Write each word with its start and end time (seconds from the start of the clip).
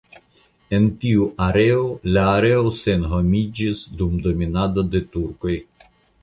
En 0.77 0.85
tiu 1.01 1.27
areo 1.47 1.83
la 2.17 2.23
areo 2.37 2.63
senhomiĝis 2.79 3.83
dum 4.01 4.17
dominado 4.25 4.87
de 4.97 5.05
turkoj. 5.19 5.55